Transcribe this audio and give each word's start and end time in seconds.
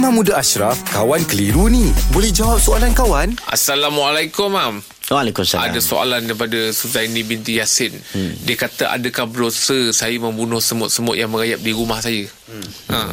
Imam 0.00 0.16
Muda 0.16 0.40
Ashraf, 0.40 0.80
kawan 0.88 1.20
keliru 1.28 1.68
ni. 1.68 1.92
Boleh 2.08 2.32
jawab 2.32 2.56
soalan 2.56 2.96
kawan? 2.96 3.36
Assalamualaikum, 3.52 4.48
Mam. 4.48 4.80
Waalaikumsalam. 5.12 5.60
Ada 5.60 5.76
soalan 5.76 6.24
daripada 6.24 6.56
Suzaini 6.72 7.20
binti 7.20 7.60
Yasin. 7.60 7.92
Hmm. 8.16 8.32
Dia 8.48 8.56
kata, 8.56 8.96
adakah 8.96 9.28
berdosa 9.28 9.92
saya 9.92 10.16
membunuh 10.16 10.56
semut-semut 10.56 11.20
yang 11.20 11.28
merayap 11.28 11.60
di 11.60 11.76
rumah 11.76 12.00
saya? 12.00 12.24
Hmm. 12.48 12.64
Ha. 12.96 13.12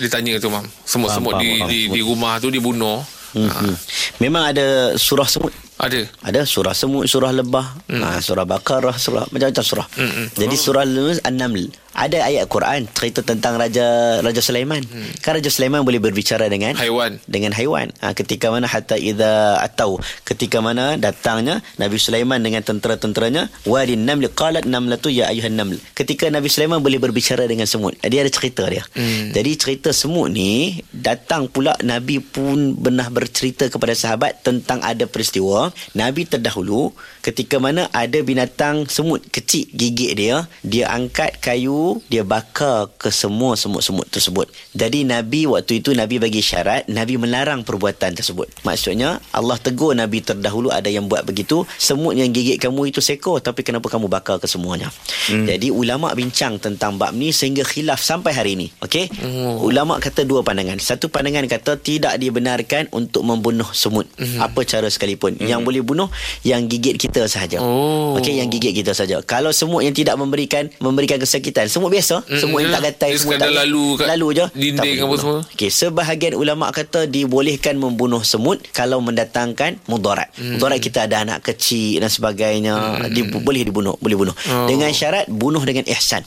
Dia 0.00 0.08
tanya 0.08 0.40
tu, 0.40 0.48
Mam. 0.48 0.64
Semut-semut 0.88 1.36
Faham, 1.36 1.44
di, 1.44 1.48
faham, 1.52 1.68
di, 1.68 1.78
faham. 1.84 1.92
di 1.92 2.00
rumah 2.00 2.32
tu 2.40 2.48
dia 2.48 2.64
bunuh. 2.64 3.04
Hmm, 3.36 3.52
Ha. 3.52 3.60
hmm. 3.68 3.76
Memang 4.24 4.56
ada 4.56 4.66
surah 4.96 5.28
semut. 5.28 5.52
Ada. 5.76 6.08
Ada 6.24 6.48
surah 6.48 6.72
semut, 6.72 7.12
surah 7.12 7.28
lebah, 7.28 7.76
hmm. 7.92 8.00
ha, 8.00 8.16
surah 8.24 8.48
bakarah, 8.48 8.96
surah 8.96 9.28
macam-macam 9.28 9.64
surah. 9.68 9.86
Hmm, 10.00 10.08
hmm. 10.16 10.26
Jadi 10.32 10.56
surah 10.56 10.88
An-Naml 11.28 11.81
ada 11.92 12.24
ayat 12.24 12.48
Quran 12.48 12.88
cerita 12.92 13.20
tentang 13.20 13.60
raja 13.60 14.18
Raja 14.24 14.40
Sulaiman. 14.40 14.82
Hmm. 14.84 15.10
Kan 15.20 15.38
Raja 15.38 15.50
Sulaiman 15.52 15.84
boleh 15.84 16.00
berbicara 16.00 16.48
dengan 16.48 16.72
Haiwan. 16.76 17.20
dengan 17.28 17.52
haiwan. 17.52 17.92
Ha, 18.00 18.16
ketika 18.16 18.48
mana 18.48 18.66
hatta 18.68 18.96
idza 18.96 19.60
atau 19.60 20.00
ketika 20.24 20.58
mana 20.64 20.96
datangnya 20.96 21.60
Nabi 21.76 21.96
Sulaiman 22.00 22.40
dengan 22.40 22.64
tentera-tenteranya 22.64 23.52
wadin 23.68 24.08
naml 24.08 24.32
qalat 24.32 24.64
namlatu 24.64 25.12
ya 25.12 25.28
ayuhan 25.28 25.54
naml. 25.54 25.76
Ketika 25.92 26.28
Nabi 26.32 26.48
Sulaiman 26.48 26.80
boleh 26.80 26.98
berbicara 26.98 27.44
dengan 27.44 27.68
semut. 27.68 27.96
Dia 28.00 28.24
ada 28.24 28.32
cerita 28.32 28.64
dia. 28.68 28.84
Hmm. 28.96 29.32
Jadi 29.32 29.50
cerita 29.56 29.90
semut 29.92 30.32
ni 30.32 30.80
datang 30.92 31.48
pula 31.48 31.76
Nabi 31.84 32.20
pun 32.20 32.76
pernah 32.76 33.08
bercerita 33.08 33.68
kepada 33.68 33.92
sahabat 33.92 34.44
tentang 34.44 34.80
ada 34.84 35.04
peristiwa 35.04 35.72
Nabi 35.92 36.24
terdahulu 36.24 36.92
ketika 37.22 37.62
mana 37.62 37.86
ada 37.94 38.18
binatang 38.22 38.86
semut 38.90 39.22
kecil 39.30 39.68
gigit 39.70 40.12
dia, 40.18 40.46
dia 40.66 40.90
angkat 40.90 41.38
kayu, 41.38 41.81
dia 42.08 42.24
bakar 42.26 42.90
ke 42.96 43.08
semua 43.12 43.54
semut-semut 43.58 44.08
tersebut. 44.08 44.48
Jadi 44.72 45.04
Nabi 45.06 45.46
waktu 45.48 45.84
itu 45.84 45.92
Nabi 45.92 46.18
bagi 46.18 46.40
syarat, 46.42 46.88
Nabi 46.88 47.18
melarang 47.18 47.62
perbuatan 47.66 48.16
tersebut. 48.18 48.48
Maksudnya 48.66 49.18
Allah 49.34 49.58
tegur 49.58 49.94
Nabi 49.96 50.22
terdahulu 50.22 50.70
ada 50.70 50.88
yang 50.88 51.06
buat 51.06 51.26
begitu, 51.26 51.64
semut 51.76 52.14
yang 52.14 52.30
gigit 52.30 52.58
kamu 52.58 52.94
itu 52.94 53.02
seekor 53.02 53.42
tapi 53.42 53.66
kenapa 53.66 53.90
kamu 53.90 54.06
bakar 54.06 54.38
ke 54.38 54.46
semuanya? 54.46 54.88
Hmm. 55.28 55.46
Jadi 55.46 55.68
ulama 55.70 56.10
bincang 56.14 56.58
tentang 56.62 56.96
bab 57.00 57.12
ni 57.16 57.34
sehingga 57.34 57.66
khilaf 57.66 58.00
sampai 58.02 58.32
hari 58.32 58.50
ini. 58.54 58.68
Okey? 58.84 59.08
Oh. 59.24 59.68
Ulama 59.70 59.98
kata 59.98 60.28
dua 60.28 60.44
pandangan. 60.44 60.78
Satu 60.78 61.08
pandangan 61.08 61.46
kata 61.48 61.80
tidak 61.80 62.18
dibenarkan 62.20 62.92
untuk 62.92 63.24
membunuh 63.24 63.66
semut. 63.72 64.06
Mm-hmm. 64.20 64.40
Apa 64.44 64.60
cara 64.68 64.88
sekalipun. 64.92 65.38
Mm-hmm. 65.38 65.48
Yang 65.48 65.60
boleh 65.64 65.82
bunuh 65.82 66.08
yang 66.44 66.68
gigit 66.68 67.00
kita 67.00 67.24
sahaja. 67.26 67.58
Oh. 67.58 68.18
Okey, 68.20 68.38
yang 68.38 68.52
gigit 68.52 68.76
kita 68.76 68.92
saja. 68.92 69.24
Kalau 69.24 69.50
semut 69.50 69.82
yang 69.82 69.96
tidak 69.96 70.14
memberikan 70.20 70.68
memberikan 70.78 71.16
kesakitan, 71.16 71.71
semut 71.72 71.88
biasa, 71.88 72.20
Mm-mm, 72.20 72.36
semut 72.36 72.58
yang 72.60 72.68
ya. 72.68 72.76
tak 72.76 72.82
gatai, 72.92 73.10
Dia 73.16 73.20
semut 73.24 73.40
tak 73.40 73.50
lalu 73.56 73.84
kat 73.96 74.06
lalu 74.12 74.26
je. 74.36 74.44
dinding 74.52 74.96
apa 75.00 75.14
semua. 75.16 75.38
Okey, 75.56 75.70
sebahagian 75.72 76.34
ulama 76.36 76.68
kata 76.68 77.08
dibolehkan 77.08 77.80
membunuh 77.80 78.20
semut 78.20 78.60
kalau 78.76 79.00
mendatangkan 79.00 79.80
mudarat. 79.88 80.28
Mm. 80.36 80.60
Mudarat 80.60 80.78
kita 80.84 81.08
ada 81.08 81.24
anak 81.24 81.40
kecil 81.40 82.04
dan 82.04 82.12
sebagainya, 82.12 83.00
mm. 83.00 83.16
di, 83.16 83.20
boleh 83.24 83.64
dibunuh, 83.64 83.96
boleh 83.96 84.16
bunuh. 84.20 84.36
Oh. 84.52 84.68
Dengan 84.68 84.92
syarat 84.92 85.32
bunuh 85.32 85.64
dengan 85.64 85.88
ihsan. 85.88 86.20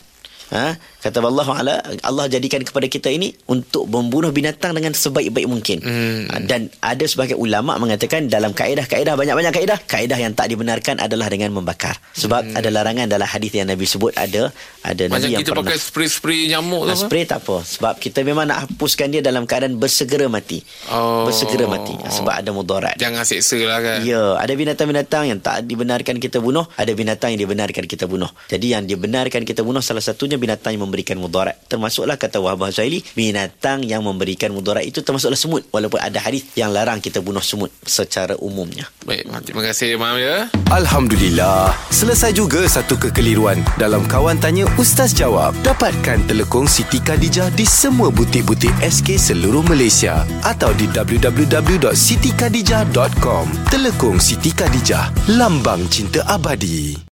Ha? 0.47 0.77
Kata 0.99 1.21
Allah 1.21 1.41
Ta'ala 1.43 1.75
Allah 2.01 2.25
jadikan 2.27 2.59
kepada 2.59 2.85
kita 2.85 3.09
ini 3.09 3.33
Untuk 3.45 3.85
membunuh 3.85 4.29
binatang 4.29 4.71
Dengan 4.71 4.91
sebaik-baik 4.91 5.45
mungkin 5.45 5.77
Hmm. 5.81 6.25
ha, 6.27 6.37
Dan 6.39 6.69
ada 6.79 7.01
sebagai 7.03 7.33
ulama 7.33 7.75
mengatakan 7.75 8.25
Dalam 8.25 8.51
kaedah-kaedah 8.51 9.13
Banyak-banyak 9.13 9.49
kaedah 9.51 9.79
Kaedah 9.81 10.15
yang 10.15 10.31
tak 10.31 10.47
dibenarkan 10.47 10.97
Adalah 10.97 11.27
dengan 11.27 11.49
membakar 11.51 11.97
Sebab 12.13 12.53
ada 12.53 12.69
larangan 12.69 13.05
Dalam 13.05 13.25
hadis 13.25 13.51
yang 13.51 13.65
Nabi 13.65 13.85
sebut 13.85 14.13
Ada 14.13 14.53
ada 14.81 15.03
Hmm. 15.05 15.11
Macam 15.11 15.23
Nabi 15.23 15.33
yang 15.33 15.41
kita 15.41 15.51
pernah 15.51 15.65
pakai 15.65 15.79
spray-spray 15.79 16.39
nyamuk. 16.47 16.83
Ha, 16.83 16.93
spray 16.93 17.25
tak 17.25 17.41
apa 17.41 17.57
Sebab 17.61 17.93
kita 17.97 18.21
memang 18.21 18.45
nak 18.45 18.69
hapuskan 18.69 19.09
dia 19.09 19.21
Dalam 19.21 19.45
keadaan 19.45 19.75
bersegera 19.75 20.25
mati 20.25 20.61
Oh. 20.87 21.25
Bersegera 21.25 21.65
mati 21.65 21.97
Sebab 21.97 22.33
ada 22.35 22.49
mudarat 22.49 22.95
Jangan 22.95 23.25
seksa 23.25 23.57
lah 23.59 23.81
kan. 23.81 23.99
Ya, 24.01 24.37
ada 24.37 24.53
binatang-binatang 24.53 25.25
yang 25.25 25.39
tak 25.39 25.65
dibenarkan 25.65 26.17
kita 26.17 26.37
bunuh, 26.37 26.65
ada 26.73 26.91
binatang 26.91 27.31
yang 27.31 27.41
dibenarkan 27.41 27.83
kita 27.83 28.05
bunuh. 28.05 28.29
Jadi 28.45 28.71
yang 28.71 28.83
dibenarkan 28.83 29.41
kita 29.41 29.61
bunuh 29.61 29.79
salah 29.79 29.99
satunya 29.99 30.34
binatang 30.39 30.77
yang 30.77 30.87
memberikan 30.87 31.19
mudarat. 31.19 31.59
Termasuklah 31.67 32.15
kata 32.15 32.39
Wahbah 32.39 32.71
Zuhaili, 32.71 33.03
binatang 33.13 33.83
yang 33.83 34.05
memberikan 34.05 34.53
mudarat 34.53 34.85
itu 34.85 35.01
termasuklah 35.01 35.37
semut. 35.37 35.65
Walaupun 35.69 35.99
ada 35.99 36.19
hadis 36.21 36.45
yang 36.55 36.71
larang 36.71 37.01
kita 37.01 37.21
bunuh 37.21 37.43
semut 37.43 37.71
secara 37.83 38.35
umumnya. 38.39 38.87
Baik, 39.05 39.27
terima 39.45 39.61
kasih, 39.65 39.97
Mam 39.99 40.17
ya. 40.17 40.47
Alhamdulillah, 40.71 41.75
selesai 41.93 42.33
juga 42.33 42.65
satu 42.65 42.97
kekeliruan 42.97 43.61
dalam 43.77 44.01
Kawan 44.09 44.41
Tanya 44.41 44.65
Ustaz 44.81 45.13
Jawab. 45.13 45.53
Dapatkan 45.61 46.25
telekong 46.25 46.65
Siti 46.65 46.97
Khadijah 47.03 47.53
di 47.53 47.65
semua 47.67 48.09
butik-butik 48.09 48.73
SK 48.81 49.19
seluruh 49.19 49.61
Malaysia 49.67 50.25
atau 50.41 50.73
di 50.73 50.89
www.sitikadijah.com. 50.89 53.45
Telekong 53.69 54.17
Siti 54.23 54.49
Khadijah, 54.55 55.11
lambang 55.35 55.83
cinta 55.91 56.23
abadi. 56.25 56.95